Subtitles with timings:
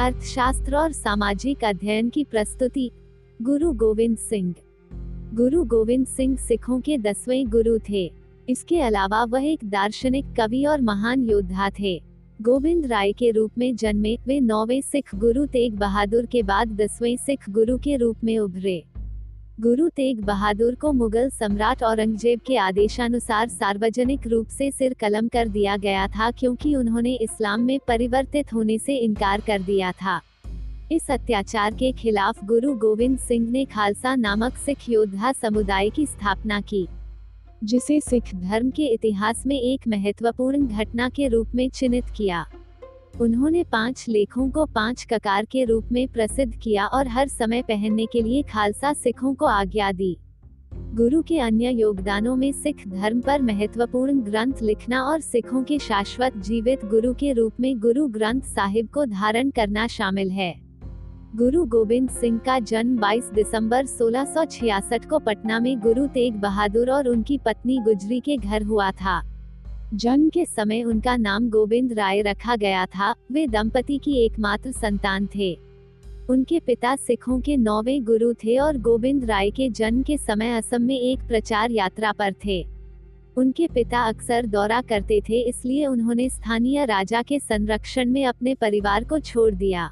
[0.00, 2.90] अर्थशास्त्र और सामाजिक अध्ययन की प्रस्तुति,
[3.42, 4.54] गुरु गोविंद सिंह।
[5.34, 8.12] गुरु गोविंद सिंह सिखों के दसवें गुरु थे।
[8.48, 12.02] इसके अलावा वह एक दार्शनिक कवि और महान योद्धा थे।
[12.42, 17.16] गोविंद राय के रूप में जन्मे वे नौवे सिख गुरु तेग बहादुर के बाद दसवें
[17.16, 18.84] सिख गुरु के रूप में उभरे।
[19.58, 25.48] गुरु तेग बहादुर को मुगल सम्राट औरंगज़ेब के आदेशानुसार सार्वजनिक रूप से सिर कलम कर
[25.48, 30.20] दिया गया था क्योंकि उन्होंने इस्लाम में परिवर्तित होने से इनकार कर दिया था।
[30.92, 36.60] इस अत्याचार के खिलाफ गुरु गोविंद सिंह ने खालसा नामक सिख योद्धा समुदाय की स्थापना
[36.60, 36.86] की,
[37.64, 42.46] जिसे सिख धर्म के इतिहास में एक महत्वपूर्ण घटना के रूप में चिन्हित किया।
[43.20, 48.06] उन्होंने पाँच लेखों को पाँच ककार के रूप में प्रसिद्ध किया और हर समय पहनने
[48.06, 50.16] के लिए खालसा सिखों को आज्ञा दी।
[50.74, 56.36] गुरु के अन्य योगदानों में सिख धर्म पर महत्वपूर्ण ग्रंथ लिखना और सिखों के शाश्वत
[56.36, 60.54] जीवित गुरु के रूप में गुरु ग्रंथ साहिब को धारण करना शामिल है।
[61.36, 67.08] गुरु गोविंद सिंह का जन्म 22 दिसंबर 1666 को पटना में गुरु तेग बहादुर और
[67.08, 69.35] उनकी पत्नी गुजरी के घर हुआ था।
[69.94, 75.28] जन्म के समय उनका नाम गोविंद राय रखा गया था, वे दंपति की एकमात्र संतान
[75.34, 75.58] थे।
[76.30, 80.82] उनके पिता सिखों के नौवे गुरु थे और गोविंद राय के जन्म के समय असम
[80.82, 82.66] में एक प्रचार यात्रा पर थे।
[83.36, 89.04] उनके पिता अक्सर दौरा करते थे, इसलिए उन्होंने स्थानीय राजा के संरक्षण में अपने परिवार
[89.04, 89.90] को छोड़ दिया।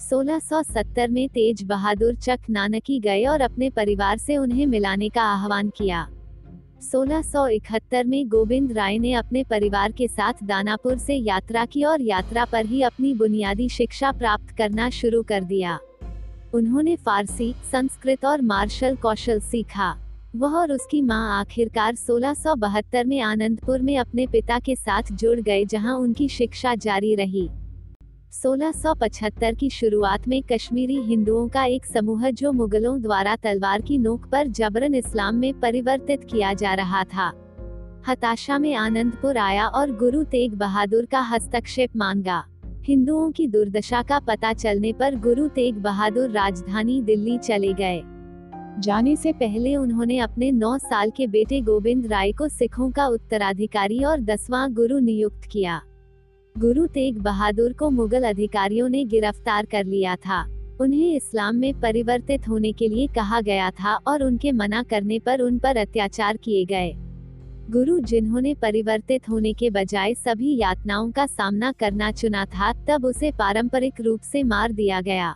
[0.00, 5.70] 1670 में तेज बहादुर चक नानकी गए और अपने परिवार से उन्हें मिलाने का आह्वान
[5.70, 6.08] किया।
[6.82, 12.44] 1671 में गोविंद राय ने अपने परिवार के साथ दानापुर से यात्रा की और यात्रा
[12.44, 15.78] पर ही अपनी बुनियादी शिक्षा प्राप्त करना शुरू कर दिया।
[16.54, 19.96] उन्होंने फारसी, संस्कृत और मार्शल कौशल सीखा।
[20.36, 25.64] वह और उसकी माँ आखिरकार 1672 में आनंदपुर में अपने पिता के साथ जुड़ गए
[25.64, 27.48] जहाँ उनकी शिक्षा जारी रही।
[28.32, 34.26] 1675 की शुरुआत में कश्मीरी हिंदुओं का एक समूह जो मुगलों द्वारा तलवार की नोक
[34.26, 37.32] पर जबरन इस्लाम में परिवर्तित किया जा रहा था।
[38.08, 42.44] हताशा में आनंदपुर आया और गुरु तेग बहादुर का हस्तक्षेप मांगा।
[42.82, 48.02] हिंदुओं की दुर्दशा का पता चलने पर गुरु तेग बहादुर राजधानी दिल्ली चले गए।
[48.78, 54.04] जाने से पहले उन्होंने अपने नौ साल के बेटे गोविंद राय को सिखों का उत्तराधिकारी
[54.04, 55.82] और दसवां गुरु नियुक्त किया।
[56.58, 60.42] गुरु तेग बहादुर को मुगल अधिकारियों ने गिरफ़्तार कर लिया था।
[60.80, 65.40] उन्हें इस्लाम में परिवर्तित होने के लिए कहा गया था और उनके मना करने पर
[65.40, 66.92] उन पर अत्याचार किए गए।
[67.70, 73.30] गुरु जिन्होंने परिवर्तित होने के बजाय सभी यातनाओं का सामना करना चुना था, तब उसे
[73.30, 75.34] पारंपरिक रूप से मार दिया गया।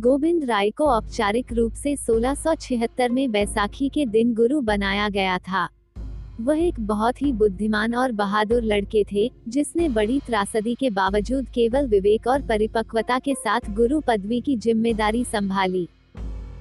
[0.00, 5.68] गोविंद राय को औपचारिक रूप से 1676 में बैसाखी के दिन गुरु बनाया गया था।
[6.40, 11.86] वह एक बहुत ही बुद्धिमान और बहादुर लड़के थे, जिसने बड़ी त्रासदी के बावजूद केवल
[11.86, 15.88] विवेक और परिपक्वता के साथ गुरु पदवी की ज़िम्मेदारी संभाली।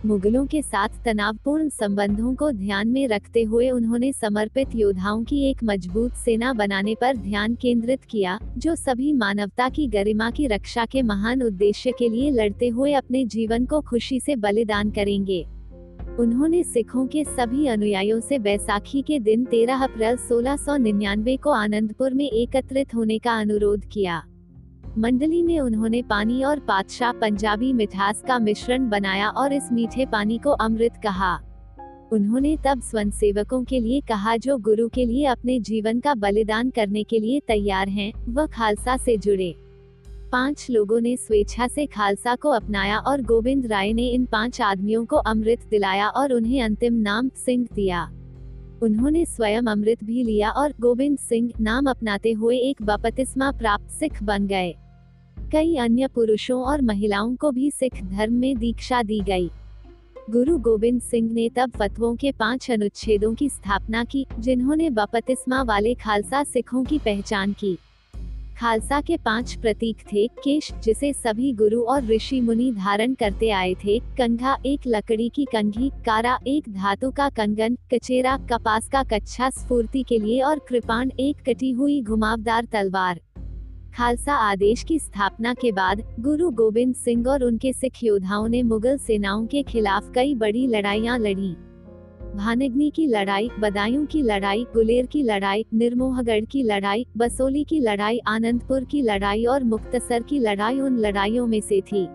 [0.06, 5.64] मुगलों के साथ तनावपूर्ण संबंधों को ध्यान में रखते हुए उन्होंने समर्पित योद्धाओं की एक
[5.64, 11.02] मज़बूत सेना बनाने पर ध्यान केंद्रित किया, जो सभी मानवता की गरिमा की रक्षा के
[11.02, 15.46] महान उद्देश्य के लिए लड़ते हुए अपने जीवन को खुशी से बलिदान करेंगे।
[16.20, 22.26] उन्होंने सिखों के सभी अनुयायियों से बैसाखी के दिन 13 अप्रैल 1699 को आनंदपुर में
[22.26, 24.24] एकत्रित होने का अनुरोध किया।
[24.98, 30.38] मंडली में उन्होंने पानी और पातशाह पंजाबी मिठास का मिश्रण बनाया और इस मीठे पानी
[30.38, 31.40] को अमृत कहा।
[32.12, 37.04] उन्होंने तब स्वयंसेवकों के लिए कहा जो गुरु के लिए अपने जीवन का बलिदान करने
[37.04, 39.56] के लिए तैयार हैं, वह खालसा से जुड़े।
[40.32, 45.06] पाँच लोगों ने स्वेच्छा से खालसा को अपनाया और गोविंद राय ने इन पाँच आदमियों
[45.06, 48.04] को अमृत दिलाया और उन्हें अंतिम नाम सिंह दिया।
[48.84, 54.24] उन्होंने स्वयं अमृत भी लिया और गोविंद सिंह नाम अपनाते हुए एक बपतिस्मा प्राप्त सिख
[54.24, 54.76] बन गए।
[55.52, 59.50] कई अन्य पुरुषों और महिलाओं को भी सिख धर्म में दीक्षा दी गई।
[60.30, 65.94] गुरु गोविंद सिंह ने तब फतवों के पाँच अनुच्छेदों की स्थापना की, जिन्होंने बपतिस्मा वाले
[65.94, 67.78] खालसा सिखों की पहचान की।
[68.60, 73.74] खालसा के पाँच प्रतीक थे, केश, जिसे सभी गुरु और ऋषि मुनि धारण करते आए
[73.74, 79.50] थे, कंघा एक लकड़ी की कंघी, कारा एक धातु का कंगन, कचेरा, कपास का कच्छा,
[79.50, 83.22] स्फूर्ति के लिए और कृपाण एक कटी हुई घुमावदार तलवार।
[83.96, 88.98] खालसा आदेश की स्थापना के बाद, गुरु गोविंद सिंह और उनके सिख योद्धाओं ने मुगल
[88.98, 91.56] सेनाओं के खिलाफ कई बड़ी लड़ाइयाँ लड़ी।
[92.38, 98.20] भानगनी की लड़ाई, बदायूं की लड़ाई, गुलेर की लड़ाई, निर्मोहगढ़ की लड़ाई, बसोली की लड़ाई,
[98.28, 102.06] आनंदपुर की लड़ाई और मुक्तसर की लड़ाई उन लड़ाइयों में से थी।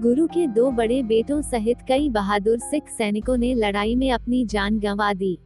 [0.00, 4.78] गुरु के दो बड़े बेटों सहित कई बहादुर सिख सैनिकों ने लड़ाई में अपनी जान
[4.78, 5.36] गंवा दी।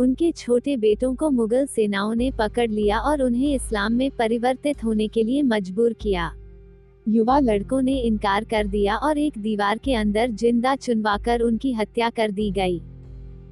[0.00, 5.08] उनके छोटे बेटों को मुगल सेनाओं ने पकड़ लिया और उन्हें इस्लाम में परिवर्तित होने
[5.08, 6.30] के लिए मजबूर किया।
[7.06, 12.10] युवा लड़कों ने इनकार कर दिया और एक दीवार के अंदर ज़िंदा चुनवाकर उनकी हत्या
[12.10, 12.80] कर दी गई।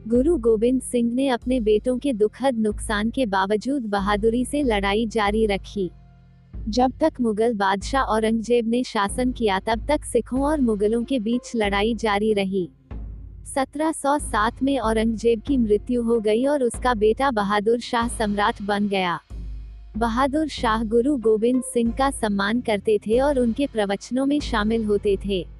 [0.08, 5.46] गुरु गोविंद सिंह ने अपने बेटों के दुखद नुकसान के बावजूद बहादुरी से लड़ाई जारी
[5.46, 5.90] रखी।
[6.68, 11.52] जब तक मुगल बादशाह औरंगज़ेब ने शासन किया, तब तक सिखों और मुगलों के बीच
[11.56, 12.68] लड़ाई जारी रही।
[13.46, 19.20] 1707 में औरंगज़ेब की मृत्यु हो गई और उसका बेटा बहादुर शाह सम्राट बन गया।
[19.96, 25.18] बहादुर शाह गुरु गोविंद सिंह का सम्मान करते थे और उनके प्रवचनों में शामिल होते
[25.26, 25.55] थे।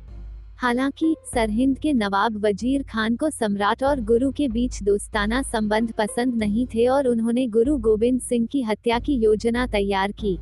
[0.59, 6.35] हालाँकि, सरहिंद के नवाब वज़ीर खान को सम्राट और गुरु के बीच दोस्ताना संबंध पसंद
[6.35, 10.39] नहीं थे और उन्होंने गुरु गोविंद सिंह की हत्या की योजना तैयार की।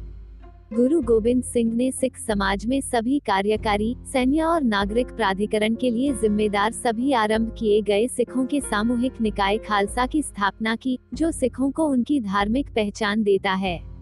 [0.75, 6.13] गुरु गोविंद सिंह ने सिख समाज में सभी कार्यकारी, सैन्य और नागरिक प्राधिकरण के लिए
[6.13, 11.71] जिम्मेदार सभी आरंभ किए गए सिखों के सामूहिक निकाय खालसा की स्थापना की, जो सिखों
[11.71, 13.94] को उनकी धार्मिक पहचान देता है।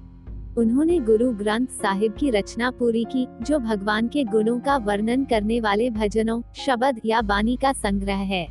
[0.58, 5.60] उन्होंने गुरु ग्रंथ साहिब की रचना पूरी की, जो भगवान के गुणों का वर्णन करने
[5.60, 8.48] वाले भजनों, शब्द या बानी का संग्रह है।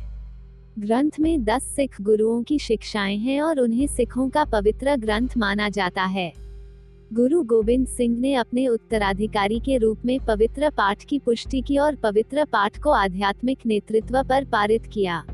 [0.78, 5.68] ग्रंथ में दस सिख गुरुओं की शिक्षाएँ हैं और उन्हें सिखों का पवित्र ग्रंथ माना
[5.68, 6.32] जाता है।
[7.12, 11.94] गुरु गोविंद सिंह ने अपने उत्तराधिकारी के रूप में पवित्र पाठ की पुष्टि की और
[11.94, 15.24] पवित्र पाठ को आध्यात्मिक नेतृत्व पर पारित किया।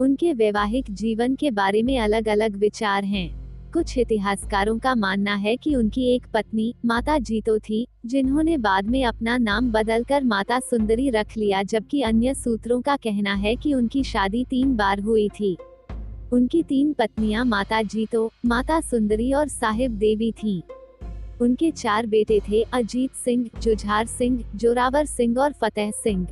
[0.00, 3.43] उनके वैवाहिक जीवन के बारे में अलग अलग विचार हैं।
[3.74, 9.04] कुछ इतिहासकारों का मानना है कि उनकी एक पत्नी, माता जीतो थी, जिन्होंने बाद में
[9.04, 14.04] अपना नाम बदलकर माता सुंदरी रख लिया जबकि अन्य सूत्रों का कहना है कि उनकी
[14.04, 15.56] शादी तीन बार हुई थी
[16.32, 20.60] उनकी तीन पत्नियाँ माता जीतो, माता सुंदरी और साहिब देवी थीं।
[21.40, 26.26] उनके चार बेटे थे अजीत सिंह, जुझार सिंह, जोरावर सिंह और फतेह सिंह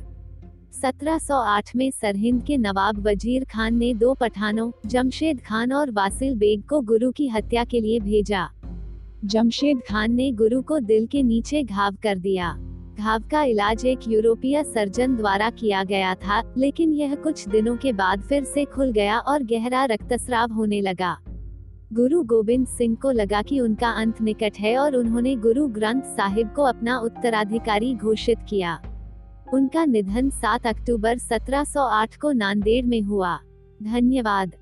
[0.73, 6.63] 1708 में सरहिंद के नवाब वज़ीर खान ने दो पठानों, जमशेद खान और वासिल बेग
[6.63, 8.49] को गुरु की हत्या के लिए भेजा।
[9.25, 12.51] जमशेद खान ने गुरु को दिल के नीचे घाव कर दिया।
[12.99, 17.93] घाव का इलाज एक यूरोपीय सर्जन द्वारा किया गया था, लेकिन यह कुछ दिनों के
[17.93, 21.17] बाद फिर से खुल गया और गहरा रक्तस्राव होने लगा।
[21.93, 26.53] गुरु गोविंद सिंह को लगा कि उनका अंत निकट है और उन्होंने गुरु ग्रंथ साहिब
[26.55, 28.79] को अपना उत्तराधिकारी घोषित किया।
[29.53, 33.39] उनका निधन 7 अक्टूबर 1708 को नांदेड़ में हुआ।
[33.83, 34.55] धन्यवाद।